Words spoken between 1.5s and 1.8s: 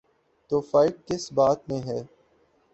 میں